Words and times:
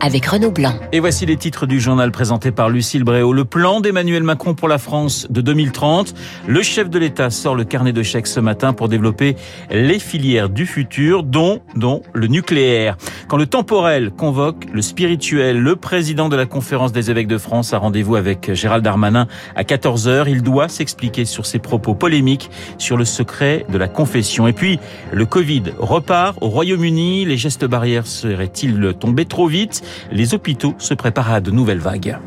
avec 0.00 0.26
Renaud 0.26 0.50
Blanc. 0.50 0.74
Et 0.92 1.00
voici 1.00 1.26
les 1.26 1.36
titres 1.36 1.66
du 1.66 1.80
journal 1.80 2.10
présenté 2.12 2.50
par 2.50 2.68
Lucille 2.68 3.04
Bréau. 3.04 3.32
Le 3.32 3.44
plan 3.44 3.80
d'Emmanuel 3.80 4.22
Macron 4.22 4.54
pour 4.54 4.68
la 4.68 4.78
France 4.78 5.26
de 5.30 5.40
2030. 5.40 6.14
Le 6.46 6.62
chef 6.62 6.90
de 6.90 6.98
l'État 6.98 7.30
sort 7.30 7.54
le 7.54 7.64
carnet 7.64 7.92
de 7.92 8.02
chèques 8.02 8.26
ce 8.26 8.40
matin 8.40 8.72
pour 8.72 8.88
développer 8.88 9.36
les 9.70 9.98
filières 9.98 10.48
du 10.48 10.66
futur, 10.66 11.22
dont, 11.22 11.60
dont 11.74 12.02
le 12.12 12.26
nucléaire. 12.26 12.96
Quand 13.28 13.36
le 13.36 13.46
temporel 13.46 14.10
convoque 14.10 14.66
le 14.72 14.82
spirituel, 14.82 15.60
le 15.60 15.76
président 15.76 16.28
de 16.28 16.36
la 16.36 16.46
conférence 16.46 16.92
des 16.92 17.10
évêques 17.10 17.28
de 17.28 17.38
France 17.38 17.72
a 17.72 17.78
rendez-vous 17.78 18.16
avec 18.16 18.52
Gérald 18.54 18.84
Darmanin 18.84 19.26
à 19.54 19.62
14h. 19.62 20.26
Il 20.28 20.42
doit 20.42 20.68
s'expliquer 20.68 21.24
sur 21.24 21.46
ses 21.46 21.58
propos 21.58 21.94
polémiques 21.94 22.50
sur 22.78 22.96
le 22.96 23.04
secret 23.04 23.66
de 23.70 23.78
la 23.78 23.88
confession. 23.88 24.46
Et 24.46 24.52
puis, 24.52 24.78
le 25.12 25.26
Covid 25.26 25.62
repart 25.78 26.36
au 26.40 26.48
Royaume-Uni. 26.48 27.24
Les 27.24 27.36
gestes 27.36 27.64
barrières 27.64 28.06
seraient-ils 28.06 28.94
tombés 28.98 29.24
trop 29.24 29.46
vite? 29.46 29.82
Les 30.10 30.34
hôpitaux 30.34 30.74
se 30.78 30.94
préparent 30.94 31.32
à 31.32 31.40
de 31.40 31.50
nouvelles 31.50 31.78
vagues. 31.78 32.18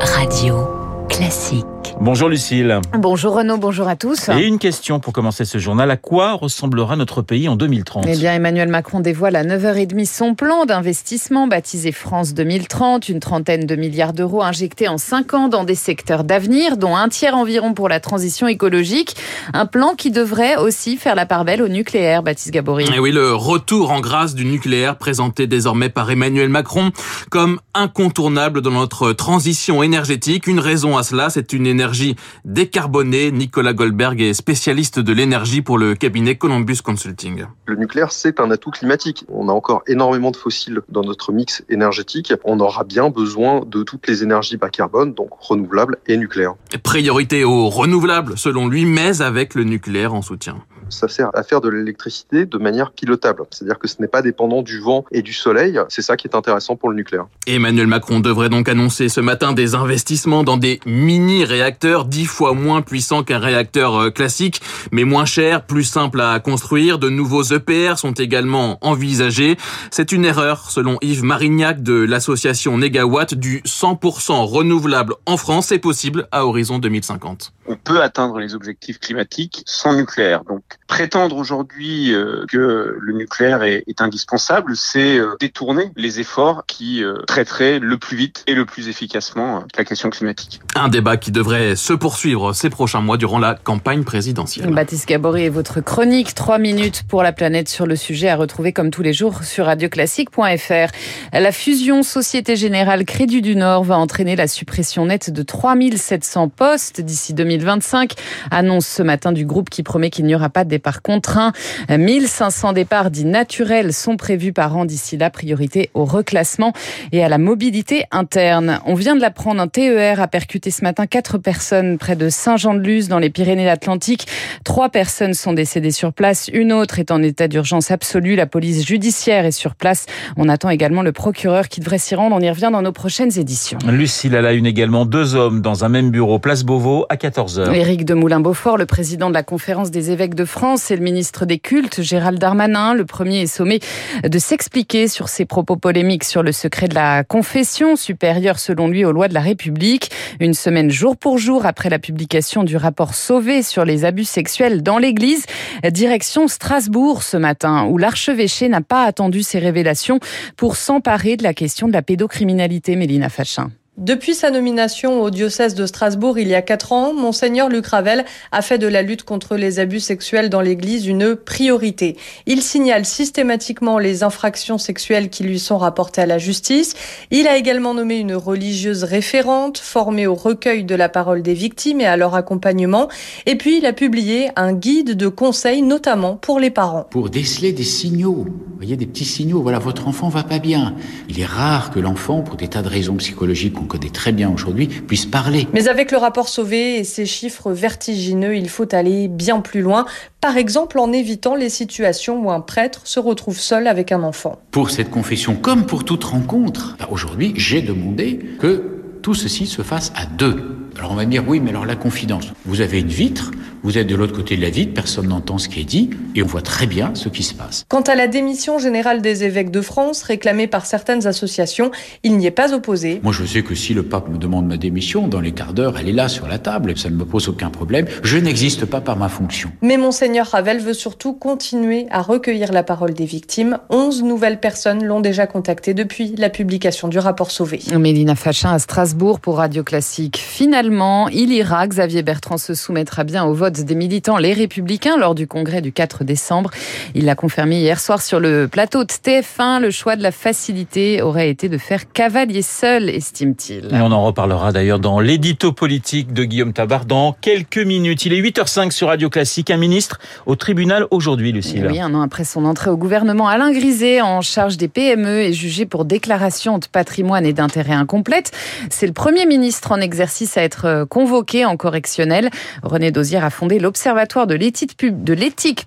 Radio 0.00 0.68
classique. 1.08 1.66
Bonjour 2.00 2.28
Lucille. 2.28 2.80
Bonjour 2.98 3.34
Renaud, 3.34 3.56
bonjour 3.56 3.88
à 3.88 3.96
tous. 3.96 4.28
Et 4.28 4.46
une 4.46 4.58
question 4.58 5.00
pour 5.00 5.12
commencer 5.12 5.44
ce 5.44 5.58
journal. 5.58 5.90
À 5.90 5.96
quoi 5.96 6.34
ressemblera 6.34 6.96
notre 6.96 7.22
pays 7.22 7.48
en 7.48 7.56
2030 7.56 8.04
Eh 8.08 8.16
bien, 8.16 8.34
Emmanuel 8.34 8.68
Macron 8.68 9.00
dévoile 9.00 9.36
à 9.36 9.44
9h30 9.44 10.06
son 10.06 10.34
plan 10.34 10.66
d'investissement 10.66 11.46
baptisé 11.46 11.92
France 11.92 12.34
2030. 12.34 13.08
Une 13.08 13.20
trentaine 13.20 13.66
de 13.66 13.76
milliards 13.76 14.12
d'euros 14.12 14.42
injectés 14.42 14.88
en 14.88 14.98
5 14.98 15.34
ans 15.34 15.48
dans 15.48 15.64
des 15.64 15.74
secteurs 15.74 16.24
d'avenir, 16.24 16.76
dont 16.76 16.96
un 16.96 17.08
tiers 17.08 17.36
environ 17.36 17.74
pour 17.74 17.88
la 17.88 18.00
transition 18.00 18.46
écologique. 18.48 19.16
Un 19.52 19.66
plan 19.66 19.94
qui 19.96 20.10
devrait 20.10 20.56
aussi 20.56 20.96
faire 20.96 21.14
la 21.14 21.26
part 21.26 21.44
belle 21.44 21.62
au 21.62 21.68
nucléaire, 21.68 22.22
Baptiste 22.22 22.50
Gabory. 22.50 22.86
Et 22.94 22.98
oui, 22.98 23.12
le 23.12 23.34
retour 23.34 23.90
en 23.90 24.00
grâce 24.00 24.34
du 24.34 24.44
nucléaire 24.44 24.96
présenté 24.96 25.46
désormais 25.46 25.88
par 25.88 26.10
Emmanuel 26.10 26.48
Macron 26.48 26.90
comme 27.30 27.60
incontournable 27.74 28.60
dans 28.60 28.70
notre 28.70 29.12
transition 29.12 29.82
énergétique. 29.82 30.46
Une 30.46 30.60
raison 30.60 30.96
à 30.96 31.02
cela, 31.02 31.30
c'est 31.30 31.52
une 31.52 31.66
énergie 31.74 32.14
décarbonée. 32.44 33.32
Nicolas 33.32 33.72
Goldberg 33.72 34.20
est 34.20 34.32
spécialiste 34.32 35.00
de 35.00 35.12
l'énergie 35.12 35.60
pour 35.60 35.76
le 35.76 35.94
cabinet 35.94 36.36
Columbus 36.36 36.78
Consulting. 36.82 37.46
Le 37.66 37.76
nucléaire, 37.76 38.12
c'est 38.12 38.38
un 38.38 38.50
atout 38.50 38.70
climatique. 38.70 39.24
On 39.28 39.48
a 39.48 39.52
encore 39.52 39.82
énormément 39.88 40.30
de 40.30 40.36
fossiles 40.36 40.80
dans 40.88 41.02
notre 41.02 41.32
mix 41.32 41.64
énergétique. 41.68 42.32
On 42.44 42.60
aura 42.60 42.84
bien 42.84 43.10
besoin 43.10 43.62
de 43.66 43.82
toutes 43.82 44.06
les 44.06 44.22
énergies 44.22 44.56
bas 44.56 44.70
carbone, 44.70 45.14
donc 45.14 45.30
renouvelables 45.40 45.98
et 46.06 46.16
nucléaires. 46.16 46.54
Priorité 46.82 47.44
aux 47.44 47.68
renouvelables, 47.68 48.38
selon 48.38 48.68
lui, 48.68 48.84
mais 48.84 49.20
avec 49.20 49.54
le 49.54 49.64
nucléaire 49.64 50.14
en 50.14 50.22
soutien 50.22 50.56
ça 50.88 51.08
sert 51.08 51.30
à 51.34 51.42
faire 51.42 51.60
de 51.60 51.68
l'électricité 51.68 52.46
de 52.46 52.58
manière 52.58 52.92
pilotable. 52.92 53.42
C'est-à-dire 53.50 53.78
que 53.78 53.88
ce 53.88 53.96
n'est 54.00 54.08
pas 54.08 54.22
dépendant 54.22 54.62
du 54.62 54.80
vent 54.80 55.04
et 55.10 55.22
du 55.22 55.32
soleil. 55.32 55.78
C'est 55.88 56.02
ça 56.02 56.16
qui 56.16 56.26
est 56.28 56.36
intéressant 56.36 56.76
pour 56.76 56.90
le 56.90 56.96
nucléaire. 56.96 57.26
Emmanuel 57.46 57.86
Macron 57.86 58.20
devrait 58.20 58.48
donc 58.48 58.68
annoncer 58.68 59.08
ce 59.08 59.20
matin 59.20 59.52
des 59.52 59.74
investissements 59.74 60.44
dans 60.44 60.56
des 60.56 60.80
mini-réacteurs 60.86 62.04
dix 62.04 62.26
fois 62.26 62.54
moins 62.54 62.82
puissants 62.82 63.22
qu'un 63.22 63.38
réacteur 63.38 63.96
euh, 63.96 64.10
classique, 64.10 64.60
mais 64.92 65.04
moins 65.04 65.24
cher, 65.24 65.64
plus 65.64 65.84
simple 65.84 66.20
à 66.20 66.38
construire. 66.40 66.98
De 66.98 67.08
nouveaux 67.08 67.42
EPR 67.42 67.98
sont 67.98 68.12
également 68.12 68.78
envisagés. 68.80 69.56
C'est 69.90 70.12
une 70.12 70.24
erreur, 70.24 70.70
selon 70.70 70.98
Yves 71.02 71.24
Marignac 71.24 71.82
de 71.82 71.94
l'association 71.94 72.78
Negawatt, 72.78 73.34
du 73.34 73.60
100% 73.60 74.44
renouvelable 74.44 75.14
en 75.26 75.36
France 75.36 75.72
est 75.72 75.78
possible 75.78 76.28
à 76.32 76.46
horizon 76.46 76.78
2050. 76.78 77.52
On 77.66 77.76
peut 77.76 78.02
atteindre 78.02 78.38
les 78.38 78.54
objectifs 78.54 78.98
climatiques 78.98 79.62
sans 79.66 79.94
nucléaire. 79.94 80.44
Donc 80.44 80.62
prétendre 80.86 81.36
aujourd'hui 81.36 82.14
euh, 82.14 82.44
que 82.48 82.96
le 83.00 83.12
nucléaire 83.12 83.62
est, 83.62 83.84
indispensable, 83.98 84.76
c'est 84.76 85.18
euh, 85.18 85.36
détourner 85.40 85.90
les 85.96 86.20
efforts 86.20 86.64
qui 86.66 87.02
euh, 87.02 87.22
traiteraient 87.26 87.78
le 87.78 87.96
plus 87.96 88.16
vite 88.16 88.44
et 88.46 88.54
le 88.54 88.64
plus 88.64 88.88
efficacement 88.88 89.64
la 89.76 89.84
question 89.84 90.10
climatique. 90.10 90.60
Un 90.74 90.88
débat 90.88 91.16
qui 91.16 91.30
devrait 91.30 91.76
se 91.76 91.92
poursuivre 91.92 92.52
ces 92.52 92.70
prochains 92.70 93.00
mois 93.00 93.16
durant 93.16 93.38
la 93.38 93.54
campagne 93.54 94.04
présidentielle. 94.04 94.72
Baptiste 94.74 95.08
Gabory 95.08 95.44
et 95.44 95.48
votre 95.48 95.80
chronique, 95.80 96.34
trois 96.34 96.58
minutes 96.58 97.04
pour 97.08 97.22
la 97.22 97.32
planète 97.32 97.68
sur 97.68 97.86
le 97.86 97.96
sujet 97.96 98.28
à 98.28 98.36
retrouver 98.36 98.72
comme 98.72 98.90
tous 98.90 99.02
les 99.02 99.12
jours 99.12 99.44
sur 99.44 99.66
radioclassique.fr. 99.66 100.92
La 101.32 101.52
fusion 101.52 102.02
Société 102.02 102.56
Générale 102.56 103.04
Crédit 103.04 103.42
du 103.42 103.56
Nord 103.56 103.84
va 103.84 103.96
entraîner 103.96 104.36
la 104.36 104.48
suppression 104.48 105.06
nette 105.06 105.30
de 105.30 105.42
3700 105.42 106.48
postes 106.48 107.00
d'ici 107.00 107.34
2025, 107.58 108.12
annonce 108.50 108.86
ce 108.86 109.02
matin 109.02 109.32
du 109.32 109.46
groupe 109.46 109.70
qui 109.70 109.82
promet 109.82 110.10
qu'il 110.10 110.24
n'y 110.24 110.34
aura 110.34 110.48
pas 110.48 110.64
de 110.64 110.70
départ 110.70 111.02
contraint. 111.02 111.52
1500 111.88 112.72
départs 112.72 113.10
dits 113.10 113.24
naturels 113.24 113.92
sont 113.92 114.16
prévus 114.16 114.52
par 114.52 114.76
an 114.76 114.84
d'ici 114.84 115.16
là. 115.16 115.30
Priorité 115.30 115.90
au 115.94 116.04
reclassement 116.04 116.72
et 117.12 117.24
à 117.24 117.28
la 117.28 117.38
mobilité 117.38 118.04
interne. 118.10 118.80
On 118.86 118.94
vient 118.94 119.16
de 119.16 119.20
l'apprendre, 119.20 119.60
un 119.60 119.68
TER 119.68 120.20
a 120.20 120.28
percuté 120.28 120.70
ce 120.70 120.82
matin 120.82 121.06
quatre 121.06 121.38
personnes 121.38 121.98
près 121.98 122.16
de 122.16 122.28
Saint-Jean-de-Luz 122.28 123.08
dans 123.08 123.18
les 123.18 123.30
Pyrénées-Atlantiques. 123.30 124.26
Trois 124.64 124.88
personnes 124.88 125.34
sont 125.34 125.52
décédées 125.52 125.90
sur 125.90 126.12
place. 126.12 126.48
Une 126.52 126.72
autre 126.72 126.98
est 126.98 127.10
en 127.10 127.22
état 127.22 127.48
d'urgence 127.48 127.90
absolue. 127.90 128.36
La 128.36 128.46
police 128.46 128.86
judiciaire 128.86 129.44
est 129.44 129.52
sur 129.52 129.74
place. 129.74 130.06
On 130.36 130.48
attend 130.48 130.70
également 130.70 131.02
le 131.02 131.12
procureur 131.12 131.68
qui 131.68 131.80
devrait 131.80 131.98
s'y 131.98 132.14
rendre. 132.14 132.36
On 132.36 132.40
y 132.40 132.50
revient 132.50 132.70
dans 132.72 132.82
nos 132.82 132.92
prochaines 132.92 133.38
éditions. 133.38 133.78
Lucille 133.86 134.34
a 134.36 134.42
la 134.42 134.52
une 134.52 134.66
également. 134.66 135.06
Deux 135.06 135.34
hommes 135.34 135.60
dans 135.60 135.84
un 135.84 135.88
même 135.88 136.10
bureau, 136.10 136.38
place 136.38 136.64
Beauvau, 136.64 137.06
à 137.08 137.16
14h. 137.44 137.74
Éric 137.74 138.04
de 138.04 138.14
Moulin-Beaufort, 138.14 138.76
le 138.76 138.86
président 138.86 139.28
de 139.28 139.34
la 139.34 139.42
conférence 139.42 139.90
des 139.90 140.10
évêques 140.10 140.34
de 140.34 140.44
France 140.44 140.90
et 140.90 140.96
le 140.96 141.02
ministre 141.02 141.46
des 141.46 141.58
Cultes, 141.58 142.00
Gérald 142.00 142.38
Darmanin. 142.38 142.94
Le 142.94 143.04
premier 143.04 143.42
est 143.42 143.46
sommé 143.46 143.80
de 144.22 144.38
s'expliquer 144.38 145.08
sur 145.08 145.28
ses 145.28 145.44
propos 145.44 145.76
polémiques 145.76 146.24
sur 146.24 146.42
le 146.42 146.52
secret 146.52 146.88
de 146.88 146.94
la 146.94 147.24
confession, 147.24 147.96
supérieure 147.96 148.58
selon 148.58 148.88
lui 148.88 149.04
aux 149.04 149.12
lois 149.12 149.28
de 149.28 149.34
la 149.34 149.40
République. 149.40 150.10
Une 150.40 150.54
semaine 150.54 150.90
jour 150.90 151.16
pour 151.16 151.38
jour 151.38 151.66
après 151.66 151.90
la 151.90 151.98
publication 151.98 152.64
du 152.64 152.76
rapport 152.76 153.14
Sauvé 153.14 153.62
sur 153.62 153.84
les 153.84 154.04
abus 154.04 154.24
sexuels 154.24 154.82
dans 154.82 154.98
l'Église, 154.98 155.44
direction 155.90 156.48
Strasbourg 156.48 157.22
ce 157.22 157.36
matin, 157.36 157.86
où 157.86 157.98
l'archevêché 157.98 158.68
n'a 158.68 158.80
pas 158.80 159.04
attendu 159.04 159.42
ces 159.42 159.58
révélations 159.58 160.18
pour 160.56 160.76
s'emparer 160.76 161.36
de 161.36 161.42
la 161.42 161.54
question 161.54 161.88
de 161.88 161.92
la 161.92 162.02
pédocriminalité, 162.02 162.96
Mélina 162.96 163.28
Fachin. 163.28 163.70
Depuis 163.96 164.34
sa 164.34 164.50
nomination 164.50 165.22
au 165.22 165.30
diocèse 165.30 165.76
de 165.76 165.86
Strasbourg 165.86 166.36
il 166.36 166.48
y 166.48 166.56
a 166.56 166.62
quatre 166.62 166.90
ans, 166.90 167.14
Monseigneur 167.14 167.68
Luc 167.68 167.86
Ravel 167.86 168.24
a 168.50 168.60
fait 168.60 168.76
de 168.76 168.88
la 168.88 169.02
lutte 169.02 169.22
contre 169.22 169.54
les 169.54 169.78
abus 169.78 170.00
sexuels 170.00 170.50
dans 170.50 170.60
l'Église 170.60 171.06
une 171.06 171.36
priorité. 171.36 172.16
Il 172.46 172.60
signale 172.60 173.04
systématiquement 173.04 174.00
les 174.00 174.24
infractions 174.24 174.78
sexuelles 174.78 175.30
qui 175.30 175.44
lui 175.44 175.60
sont 175.60 175.78
rapportées 175.78 176.22
à 176.22 176.26
la 176.26 176.38
justice. 176.38 176.94
Il 177.30 177.46
a 177.46 177.56
également 177.56 177.94
nommé 177.94 178.16
une 178.16 178.34
religieuse 178.34 179.04
référente 179.04 179.78
formée 179.78 180.26
au 180.26 180.34
recueil 180.34 180.82
de 180.82 180.96
la 180.96 181.08
parole 181.08 181.42
des 181.42 181.54
victimes 181.54 182.00
et 182.00 182.06
à 182.06 182.16
leur 182.16 182.34
accompagnement. 182.34 183.06
Et 183.46 183.54
puis 183.54 183.78
il 183.78 183.86
a 183.86 183.92
publié 183.92 184.48
un 184.56 184.72
guide 184.72 185.16
de 185.16 185.28
conseils, 185.28 185.82
notamment 185.82 186.34
pour 186.34 186.58
les 186.58 186.70
parents. 186.70 187.06
Pour 187.12 187.30
déceler 187.30 187.72
des 187.72 187.84
signaux, 187.84 188.44
voyez 188.74 188.96
des 188.96 189.06
petits 189.06 189.24
signaux, 189.24 189.62
voilà 189.62 189.78
votre 189.78 190.08
enfant 190.08 190.28
va 190.30 190.42
pas 190.42 190.58
bien. 190.58 190.96
Il 191.28 191.38
est 191.38 191.46
rare 191.46 191.92
que 191.92 192.00
l'enfant, 192.00 192.42
pour 192.42 192.56
des 192.56 192.66
tas 192.66 192.82
de 192.82 192.88
raisons 192.88 193.14
psychologiques, 193.14 193.83
qu'on 193.84 193.98
connaît 193.98 194.10
très 194.10 194.32
bien 194.32 194.50
aujourd'hui, 194.50 194.86
puisse 194.86 195.26
parler. 195.26 195.68
Mais 195.72 195.88
avec 195.88 196.10
le 196.10 196.18
rapport 196.18 196.48
Sauvé 196.48 196.98
et 196.98 197.04
ses 197.04 197.26
chiffres 197.26 197.72
vertigineux, 197.72 198.56
il 198.56 198.68
faut 198.68 198.92
aller 198.94 199.28
bien 199.28 199.60
plus 199.60 199.80
loin. 199.80 200.06
Par 200.40 200.56
exemple, 200.56 200.98
en 200.98 201.12
évitant 201.12 201.54
les 201.54 201.68
situations 201.68 202.44
où 202.44 202.50
un 202.50 202.60
prêtre 202.60 203.02
se 203.04 203.20
retrouve 203.20 203.58
seul 203.58 203.86
avec 203.86 204.12
un 204.12 204.22
enfant. 204.22 204.58
Pour 204.70 204.90
cette 204.90 205.10
confession, 205.10 205.54
comme 205.54 205.86
pour 205.86 206.04
toute 206.04 206.24
rencontre, 206.24 206.96
bah, 206.98 207.08
aujourd'hui, 207.10 207.54
j'ai 207.56 207.82
demandé 207.82 208.38
que 208.58 209.18
tout 209.22 209.34
ceci 209.34 209.66
se 209.66 209.82
fasse 209.82 210.12
à 210.14 210.26
deux. 210.26 210.74
Alors 210.98 211.12
on 211.12 211.14
va 211.14 211.24
me 211.24 211.30
dire, 211.30 211.44
oui, 211.46 211.60
mais 211.60 211.70
alors 211.70 211.86
la 211.86 211.96
confidence. 211.96 212.52
Vous 212.66 212.80
avez 212.80 213.00
une 213.00 213.08
vitre, 213.08 213.50
vous 213.84 213.98
êtes 213.98 214.06
de 214.06 214.14
l'autre 214.14 214.34
côté 214.34 214.56
de 214.56 214.62
la 214.62 214.70
vitre, 214.70 214.94
personne 214.94 215.28
n'entend 215.28 215.58
ce 215.58 215.68
qui 215.68 215.80
est 215.80 215.84
dit, 215.84 216.08
et 216.34 216.42
on 216.42 216.46
voit 216.46 216.62
très 216.62 216.86
bien 216.86 217.14
ce 217.14 217.28
qui 217.28 217.42
se 217.42 217.52
passe. 217.52 217.84
Quant 217.88 218.00
à 218.00 218.14
la 218.14 218.28
démission 218.28 218.78
générale 218.78 219.20
des 219.20 219.44
évêques 219.44 219.70
de 219.70 219.82
France, 219.82 220.22
réclamée 220.22 220.66
par 220.66 220.86
certaines 220.86 221.26
associations, 221.26 221.90
il 222.22 222.38
n'y 222.38 222.46
est 222.46 222.50
pas 222.50 222.72
opposé. 222.72 223.20
Moi 223.22 223.32
je 223.32 223.44
sais 223.44 223.62
que 223.62 223.74
si 223.74 223.92
le 223.92 224.02
pape 224.02 224.30
me 224.30 224.38
demande 224.38 224.66
ma 224.66 224.78
démission, 224.78 225.28
dans 225.28 225.40
les 225.40 225.52
quarts 225.52 225.74
d'heure, 225.74 225.98
elle 225.98 226.08
est 226.08 226.12
là 226.12 226.30
sur 226.30 226.48
la 226.48 226.58
table, 226.58 226.96
ça 226.96 227.10
ne 227.10 227.14
me 227.14 227.26
pose 227.26 227.50
aucun 227.50 227.68
problème. 227.68 228.06
Je 228.22 228.38
n'existe 228.38 228.86
pas 228.86 229.02
par 229.02 229.18
ma 229.18 229.28
fonction. 229.28 229.70
Mais 229.82 229.98
monseigneur 229.98 230.46
Ravel 230.46 230.80
veut 230.80 230.94
surtout 230.94 231.34
continuer 231.34 232.06
à 232.10 232.22
recueillir 232.22 232.72
la 232.72 232.84
parole 232.84 233.12
des 233.12 233.26
victimes. 233.26 233.78
Onze 233.90 234.22
nouvelles 234.22 234.60
personnes 234.60 235.04
l'ont 235.04 235.20
déjà 235.20 235.46
contacté 235.46 235.92
depuis 235.92 236.34
la 236.38 236.48
publication 236.48 237.08
du 237.08 237.18
rapport 237.18 237.50
Sauvé. 237.50 237.80
Mélina 237.98 238.34
Fachin 238.34 238.72
à 238.72 238.78
Strasbourg 238.78 239.40
pour 239.40 239.58
Radio 239.58 239.84
Classique. 239.84 240.38
Finalement, 240.38 241.28
il 241.28 241.52
ira, 241.52 241.86
Xavier 241.86 242.22
Bertrand 242.22 242.56
se 242.56 242.72
soumettra 242.72 243.24
bien 243.24 243.44
au 243.44 243.52
vote 243.52 243.73
méthode 243.74 243.86
des 243.86 243.94
militants 243.94 244.36
Les 244.36 244.52
Républicains 244.52 245.16
lors 245.16 245.34
du 245.34 245.46
congrès 245.46 245.80
du 245.80 245.92
4 245.92 246.24
décembre. 246.24 246.70
Il 247.14 247.24
l'a 247.24 247.34
confirmé 247.34 247.80
hier 247.80 247.98
soir 247.98 248.22
sur 248.22 248.38
le 248.38 248.68
plateau 248.68 249.04
de 249.04 249.12
TF1. 249.12 249.80
Le 249.80 249.90
choix 249.90 250.16
de 250.16 250.22
la 250.22 250.30
facilité 250.30 251.22
aurait 251.22 251.50
été 251.50 251.68
de 251.68 251.78
faire 251.78 252.10
cavalier 252.12 252.62
seul, 252.62 253.08
estime-t-il. 253.08 253.86
Et 253.94 254.00
on 254.00 254.12
en 254.12 254.24
reparlera 254.24 254.72
d'ailleurs 254.72 255.00
dans 255.00 255.18
l'édito 255.18 255.72
politique 255.72 256.32
de 256.32 256.44
Guillaume 256.44 256.72
Tabar 256.72 257.04
dans 257.04 257.36
quelques 257.40 257.78
minutes. 257.78 258.24
Il 258.26 258.32
est 258.32 258.40
8h05 258.40 258.90
sur 258.90 259.08
Radio 259.08 259.28
Classique. 259.28 259.70
Un 259.70 259.76
ministre 259.76 260.18
au 260.46 260.56
tribunal 260.56 261.06
aujourd'hui, 261.10 261.52
Lucille. 261.52 261.86
Oui, 261.88 262.00
un 262.00 262.14
an 262.14 262.22
après 262.22 262.44
son 262.44 262.64
entrée 262.64 262.90
au 262.90 262.96
gouvernement, 262.96 263.48
Alain 263.48 263.72
Griset, 263.72 264.20
en 264.20 264.40
charge 264.40 264.76
des 264.76 264.88
PME, 264.88 265.40
est 265.40 265.52
jugé 265.52 265.86
pour 265.86 266.04
déclaration 266.04 266.78
de 266.78 266.86
patrimoine 266.86 267.46
et 267.46 267.52
d'intérêt 267.52 267.94
incomplète. 267.94 268.52
C'est 268.90 269.06
le 269.06 269.12
premier 269.12 269.46
ministre 269.46 269.92
en 269.92 270.00
exercice 270.00 270.56
à 270.56 270.62
être 270.62 271.06
convoqué 271.08 271.64
en 271.64 271.76
correctionnel. 271.76 272.50
René 272.82 273.10
Dosière 273.10 273.44
a 273.44 273.50
fondé 273.50 273.63
l'Observatoire 273.68 274.46
de 274.46 274.54
l'éthique 274.54 274.96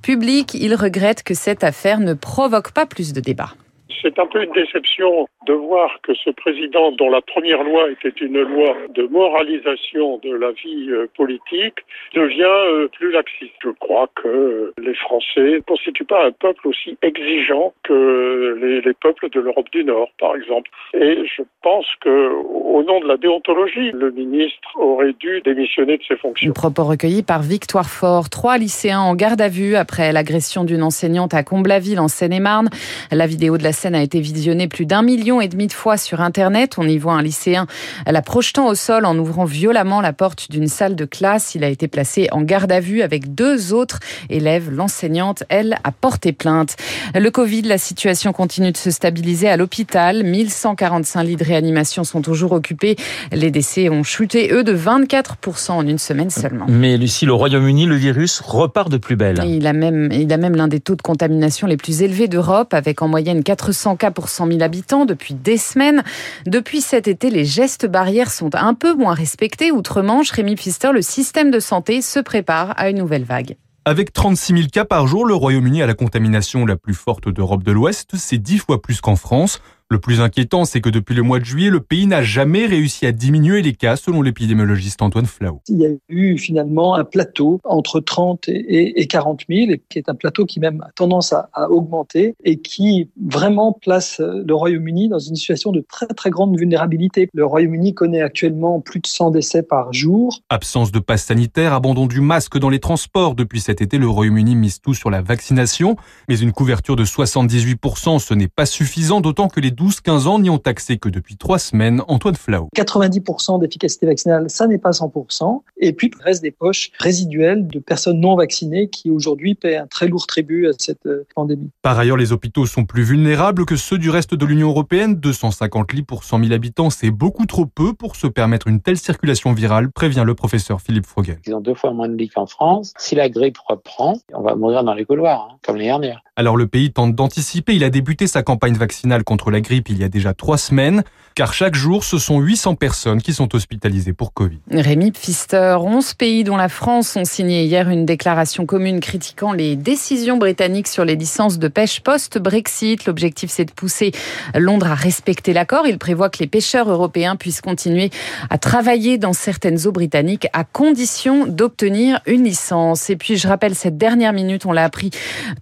publique. 0.01 0.53
Il 0.53 0.75
regrette 0.75 1.23
que 1.23 1.33
cette 1.33 1.63
affaire 1.63 1.99
ne 1.99 2.13
provoque 2.13 2.71
pas 2.71 2.85
plus 2.85 3.13
de 3.13 3.21
débats. 3.21 3.53
C'est 4.01 4.19
un 4.19 4.27
peu 4.27 4.43
une 4.43 4.51
déception 4.53 5.27
de 5.47 5.53
voir 5.53 5.89
que 6.03 6.13
ce 6.13 6.29
président, 6.29 6.91
dont 6.91 7.09
la 7.09 7.21
première 7.21 7.63
loi 7.63 7.89
était 7.89 8.13
une 8.21 8.41
loi 8.41 8.75
de 8.93 9.03
moralisation 9.07 10.17
de 10.17 10.33
la 10.33 10.51
vie 10.51 10.89
euh, 10.89 11.07
politique, 11.15 11.79
devient 12.13 12.43
euh, 12.43 12.87
plus 12.89 13.11
laxiste. 13.11 13.53
Je 13.63 13.69
crois 13.79 14.09
que 14.15 14.73
les 14.77 14.93
Français 14.95 15.57
ne 15.57 15.59
constituent 15.59 16.05
pas 16.05 16.25
un 16.25 16.31
peuple 16.31 16.67
aussi 16.67 16.97
exigeant 17.01 17.73
que 17.83 18.57
les, 18.61 18.81
les 18.81 18.93
peuples 18.93 19.29
de 19.29 19.39
l'Europe 19.39 19.69
du 19.71 19.83
Nord, 19.83 20.09
par 20.19 20.35
exemple. 20.35 20.69
Et 20.93 21.25
je 21.25 21.43
pense 21.63 21.87
que, 22.01 22.33
au 22.43 22.83
nom 22.83 22.99
de 22.99 23.07
la 23.07 23.17
déontologie, 23.17 23.91
le 23.93 24.11
ministre 24.11 24.69
aurait 24.75 25.13
dû 25.13 25.41
démissionner 25.41 25.97
de 25.97 26.03
ses 26.07 26.17
fonctions. 26.17 26.51
Propos 26.53 26.83
recueillis 26.83 27.23
par 27.23 27.41
Victoire 27.41 27.89
Fort. 27.89 28.29
Trois 28.29 28.57
lycéens 28.57 28.99
en 28.99 29.15
garde 29.15 29.41
à 29.41 29.47
vue 29.47 29.75
après 29.75 30.11
l'agression 30.11 30.63
d'une 30.63 30.83
enseignante 30.83 31.33
à 31.33 31.43
Comblaville 31.43 31.99
en 31.99 32.07
Seine-et-Marne. 32.07 32.69
La 33.11 33.27
vidéo 33.27 33.57
de 33.57 33.63
la 33.63 33.71
scène 33.77 33.95
a 33.95 34.01
été 34.01 34.19
visionnée 34.19 34.67
plus 34.67 34.85
d'un 34.85 35.01
million 35.01 35.39
et 35.39 35.47
demi 35.47 35.67
de 35.67 35.73
fois 35.73 35.97
sur 35.97 36.21
Internet. 36.21 36.75
On 36.77 36.87
y 36.87 36.97
voit 36.97 37.13
un 37.13 37.21
lycéen 37.21 37.67
la 38.05 38.21
projetant 38.21 38.67
au 38.67 38.75
sol 38.75 39.05
en 39.05 39.17
ouvrant 39.17 39.45
violemment 39.45 40.01
la 40.01 40.13
porte 40.13 40.49
d'une 40.49 40.67
salle 40.67 40.95
de 40.95 41.05
classe. 41.05 41.55
Il 41.55 41.63
a 41.63 41.69
été 41.69 41.87
placé 41.87 42.27
en 42.31 42.41
garde 42.41 42.71
à 42.71 42.79
vue 42.79 43.01
avec 43.01 43.35
deux 43.35 43.73
autres 43.73 43.99
élèves. 44.29 44.71
L'enseignante, 44.71 45.43
elle, 45.49 45.77
a 45.83 45.91
porté 45.91 46.33
plainte. 46.33 46.75
Le 47.13 47.29
Covid, 47.29 47.61
la 47.63 47.77
situation 47.77 48.33
continue 48.33 48.71
de 48.71 48.77
se 48.77 48.91
stabiliser 48.91 49.47
à 49.47 49.57
l'hôpital. 49.57 50.23
1145 50.23 51.23
lits 51.23 51.35
de 51.35 51.43
réanimation 51.43 52.03
sont 52.03 52.21
toujours 52.21 52.53
occupés. 52.53 52.95
Les 53.31 53.51
décès 53.51 53.89
ont 53.89 54.03
chuté, 54.03 54.51
eux, 54.51 54.63
de 54.63 54.75
24% 54.75 55.71
en 55.71 55.87
une 55.87 55.99
semaine 55.99 56.29
seulement. 56.29 56.65
Mais 56.67 56.97
Lucie, 56.97 57.27
au 57.29 57.37
Royaume-Uni, 57.37 57.85
le 57.85 57.95
virus 57.95 58.39
repart 58.39 58.89
de 58.89 58.97
plus 58.97 59.15
belle. 59.15 59.43
Il 59.45 59.67
a 59.67 59.73
même, 59.73 60.09
il 60.11 60.31
a 60.33 60.37
même 60.37 60.55
l'un 60.55 60.67
des 60.67 60.79
taux 60.79 60.95
de 60.95 61.01
contamination 61.01 61.67
les 61.67 61.77
plus 61.77 62.01
élevés 62.01 62.27
d'Europe, 62.27 62.73
avec 62.73 63.01
en 63.01 63.07
moyenne 63.07 63.43
400 63.67 63.97
cas 63.97 64.11
pour 64.11 64.29
100 64.29 64.47
000 64.47 64.61
habitants 64.61 65.03
depuis 65.03 65.33
des 65.33 65.57
semaines. 65.57 66.03
Depuis 66.45 66.79
cet 66.79 67.09
été, 67.09 67.29
les 67.29 67.43
gestes 67.43 67.85
barrières 67.85 68.31
sont 68.31 68.55
un 68.55 68.73
peu 68.73 68.93
moins 68.93 69.13
respectés. 69.13 69.71
Outre-Manche, 69.71 70.31
Rémi 70.31 70.55
Pfister, 70.55 70.91
le 70.93 71.01
système 71.01 71.51
de 71.51 71.59
santé 71.59 72.01
se 72.01 72.19
prépare 72.19 72.73
à 72.77 72.89
une 72.89 72.97
nouvelle 72.97 73.25
vague. 73.25 73.57
Avec 73.83 74.13
36 74.13 74.53
000 74.53 74.67
cas 74.71 74.85
par 74.85 75.05
jour, 75.07 75.25
le 75.25 75.33
Royaume-Uni 75.33 75.81
a 75.81 75.85
la 75.85 75.95
contamination 75.95 76.65
la 76.65 76.77
plus 76.77 76.93
forte 76.93 77.27
d'Europe 77.27 77.63
de 77.63 77.73
l'Ouest. 77.73 78.11
C'est 78.15 78.37
10 78.37 78.59
fois 78.59 78.81
plus 78.81 79.01
qu'en 79.01 79.17
France. 79.17 79.61
Le 79.89 79.99
plus 79.99 80.19
inquiétant, 80.19 80.65
c'est 80.65 80.81
que 80.81 80.89
depuis 80.89 81.15
le 81.15 81.21
mois 81.21 81.39
de 81.39 81.45
juillet, 81.45 81.69
le 81.69 81.79
pays 81.79 82.07
n'a 82.07 82.21
jamais 82.21 82.65
réussi 82.65 83.05
à 83.05 83.13
diminuer 83.13 83.61
les 83.61 83.71
cas, 83.71 83.95
selon 83.95 84.21
l'épidémiologiste 84.21 85.01
Antoine 85.01 85.25
Flau. 85.25 85.61
Il 85.69 85.77
y 85.77 85.85
a 85.85 85.89
eu 86.09 86.37
finalement 86.37 86.95
un 86.95 87.05
plateau 87.05 87.61
entre 87.63 88.01
30 88.01 88.49
et 88.49 89.07
40 89.07 89.43
000, 89.49 89.71
qui 89.87 89.97
est 89.97 90.09
un 90.09 90.15
plateau 90.15 90.45
qui 90.45 90.59
même 90.59 90.81
a 90.81 90.91
tendance 90.93 91.31
à, 91.31 91.49
à 91.53 91.69
augmenter 91.69 92.35
et 92.43 92.57
qui 92.57 93.09
vraiment 93.25 93.71
place 93.71 94.19
le 94.19 94.53
Royaume-Uni 94.53 95.07
dans 95.07 95.19
une 95.19 95.37
situation 95.37 95.71
de 95.71 95.79
très 95.79 96.07
très 96.07 96.31
grande 96.31 96.57
vulnérabilité. 96.59 97.29
Le 97.33 97.45
Royaume-Uni 97.45 97.93
connaît 97.93 98.21
actuellement 98.21 98.81
plus 98.81 98.99
de 98.99 99.07
100 99.07 99.31
décès 99.31 99.63
par 99.63 99.93
jour. 99.93 100.41
Absence 100.49 100.91
de 100.91 100.99
passe 100.99 101.23
sanitaire, 101.23 101.71
abandon 101.71 102.07
du 102.07 102.19
masque 102.19 102.57
dans 102.57 102.69
les 102.69 102.79
transports. 102.79 103.35
Depuis 103.35 103.61
cet 103.61 103.81
été, 103.81 103.97
le 103.97 104.09
Royaume-Uni 104.09 104.57
mise 104.57 104.81
tout 104.81 104.93
sur 104.93 105.09
la 105.09 105.21
vaccination, 105.21 105.95
mais 106.27 106.37
une 106.37 106.51
couverture 106.51 106.97
de 106.97 107.05
78%, 107.05 108.19
ce 108.19 108.33
n'est 108.33 108.49
pas 108.49 108.65
suffisant, 108.65 109.21
d'autant 109.21 109.47
que 109.47 109.61
les 109.61 109.76
12-15 109.77 110.27
ans 110.27 110.39
n'y 110.39 110.49
ont 110.49 110.61
accès 110.65 110.97
que 110.97 111.07
depuis 111.07 111.37
trois 111.37 111.59
semaines. 111.59 112.01
Antoine 112.07 112.35
Flau. 112.35 112.67
90% 112.75 113.59
d'efficacité 113.59 114.07
vaccinale, 114.07 114.49
ça 114.49 114.65
n'est 114.65 114.79
pas 114.79 114.89
100%. 114.89 115.61
Et 115.77 115.93
puis, 115.93 116.11
il 116.17 116.23
reste 116.23 116.41
des 116.41 116.51
poches 116.51 116.89
résiduelles 116.97 117.67
de 117.67 117.79
personnes 117.79 118.19
non 118.19 118.35
vaccinées 118.35 118.89
qui 118.89 119.11
aujourd'hui 119.11 119.53
paient 119.53 119.77
un 119.77 119.85
très 119.85 120.07
lourd 120.07 120.25
tribut 120.25 120.67
à 120.67 120.71
cette 120.77 121.05
euh, 121.05 121.27
pandémie. 121.35 121.69
Par 121.83 121.99
ailleurs, 121.99 122.17
les 122.17 122.31
hôpitaux 122.31 122.65
sont 122.65 122.85
plus 122.85 123.03
vulnérables 123.03 123.65
que 123.65 123.75
ceux 123.75 123.99
du 123.99 124.09
reste 124.09 124.33
de 124.33 124.45
l'Union 124.45 124.69
européenne. 124.69 125.15
250 125.15 125.93
lits 125.93 126.01
pour 126.01 126.23
100 126.23 126.39
000 126.39 126.53
habitants, 126.53 126.89
c'est 126.89 127.11
beaucoup 127.11 127.45
trop 127.45 127.67
peu 127.67 127.93
pour 127.93 128.15
se 128.15 128.25
permettre 128.25 128.67
une 128.67 128.81
telle 128.81 128.97
circulation 128.97 129.53
virale, 129.53 129.91
prévient 129.91 130.23
le 130.25 130.33
professeur 130.33 130.81
Philippe 130.81 131.05
Frogel. 131.05 131.39
Ils 131.45 131.53
ont 131.53 131.61
deux 131.61 131.75
fois 131.75 131.91
moins 131.93 132.09
de 132.09 132.15
lits 132.15 132.29
qu'en 132.29 132.47
France. 132.47 132.93
Si 132.97 133.13
la 133.13 133.29
grippe 133.29 133.57
reprend, 133.59 134.17
on 134.33 134.41
va 134.41 134.55
mourir 134.55 134.83
dans 134.83 134.95
les 134.95 135.05
couloirs, 135.05 135.49
hein, 135.51 135.57
comme 135.63 135.77
les 135.77 135.85
dernières. 135.85 136.23
Alors 136.35 136.57
le 136.57 136.67
pays 136.67 136.91
tente 136.91 137.15
d'anticiper. 137.15 137.75
Il 137.75 137.83
a 137.83 137.89
débuté 137.89 138.27
sa 138.27 138.43
campagne 138.43 138.75
vaccinale 138.75 139.23
contre 139.23 139.51
la 139.51 139.59
grippe 139.59 139.66
il 139.69 139.97
y 139.97 140.03
a 140.03 140.09
déjà 140.09 140.33
trois 140.33 140.57
semaines, 140.57 141.03
car 141.35 141.53
chaque 141.53 141.75
jour, 141.75 142.03
ce 142.03 142.19
sont 142.19 142.39
800 142.39 142.75
personnes 142.75 143.21
qui 143.21 143.33
sont 143.33 143.55
hospitalisées 143.55 144.13
pour 144.13 144.33
Covid. 144.33 144.59
Rémi 144.71 145.11
Pfister, 145.11 145.77
11 145.79 146.13
pays 146.13 146.43
dont 146.43 146.57
la 146.57 146.69
France 146.69 147.15
ont 147.15 147.25
signé 147.25 147.63
hier 147.63 147.89
une 147.89 148.05
déclaration 148.05 148.65
commune 148.65 148.99
critiquant 148.99 149.51
les 149.51 149.75
décisions 149.75 150.37
britanniques 150.37 150.87
sur 150.87 151.05
les 151.05 151.15
licences 151.15 151.59
de 151.59 151.67
pêche 151.67 152.01
post-Brexit. 152.01 153.05
L'objectif, 153.05 153.49
c'est 153.51 153.65
de 153.65 153.71
pousser 153.71 154.11
Londres 154.55 154.87
à 154.87 154.95
respecter 154.95 155.53
l'accord. 155.53 155.87
Il 155.87 155.97
prévoit 155.97 156.29
que 156.29 156.39
les 156.39 156.47
pêcheurs 156.47 156.89
européens 156.89 157.35
puissent 157.35 157.61
continuer 157.61 158.11
à 158.49 158.57
travailler 158.57 159.17
dans 159.17 159.33
certaines 159.33 159.87
eaux 159.87 159.91
britanniques 159.91 160.47
à 160.53 160.63
condition 160.63 161.47
d'obtenir 161.47 162.19
une 162.25 162.43
licence. 162.43 163.09
Et 163.09 163.15
puis, 163.15 163.37
je 163.37 163.47
rappelle, 163.47 163.75
cette 163.75 163.97
dernière 163.97 164.33
minute, 164.33 164.65
on 164.65 164.71
l'a 164.71 164.83
appris 164.83 165.09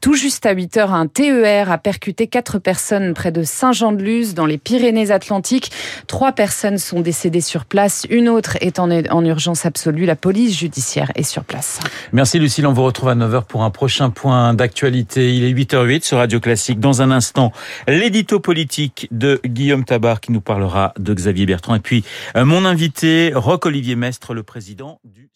tout 0.02 0.14
juste 0.14 0.46
à 0.46 0.52
8 0.52 0.66
8 0.66 0.78
heures, 0.78 0.94
un 0.96 1.06
TER 1.06 1.72
a 1.72 1.78
percuté 1.78 2.26
quatre 2.26 2.58
personnes 2.58 3.14
près 3.14 3.32
de 3.32 3.44
Dans 4.34 4.46
les 4.46 4.58
Pyrénées-Atlantiques. 4.58 5.72
Trois 6.08 6.32
personnes 6.32 6.78
sont 6.78 7.02
décédées 7.02 7.42
sur 7.42 7.66
place. 7.66 8.06
Une 8.10 8.30
autre 8.30 8.58
est 8.62 8.80
en, 8.80 8.90
en 8.92 9.26
urgence 9.26 9.66
absolue. 9.66 10.06
La 10.06 10.16
police 10.16 10.58
judiciaire 10.58 11.12
est 11.16 11.24
sur 11.24 11.44
place. 11.44 11.80
Merci 12.12 12.40
Lucille. 12.40 12.68
On 12.68 12.74
vous 12.74 12.84
retrouve 12.84 13.10
à 13.10 13.16
9h 13.16 13.46
pour 13.46 13.64
un 13.64 13.70
prochain 13.70 14.10
point 14.10 14.54
d'actualité. 14.54 15.34
Il 15.34 15.44
est 15.46 15.54
8h08 15.54 16.04
sur 16.04 16.18
Radio 16.18 16.40
Classique. 16.40 16.80
Dans 16.80 17.02
un 17.02 17.12
instant, 17.12 17.52
l'édito 17.88 18.40
politique 18.40 19.08
de 19.12 19.40
Guillaume 19.46 19.86
Tabar 19.86 20.20
qui 20.20 20.32
nous 20.32 20.42
parlera 20.42 20.94
de 21.00 21.14
Xavier 21.14 21.46
Bertrand. 21.46 21.76
Et 21.76 21.80
puis, 21.80 22.04
mon 22.36 22.66
invité, 22.66 23.32
Roc-Olivier 23.34 23.96
Mestre, 23.96 24.34
le 24.34 24.44
président 24.44 25.00
du 25.04 25.30